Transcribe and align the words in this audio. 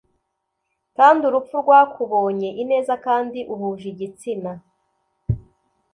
Kandi 0.97 1.21
urupfu 1.29 1.55
rwakubonye 1.63 2.49
ineza 2.63 2.93
kandi 3.05 3.39
uhuje 3.53 3.85
igitsina 3.93 4.51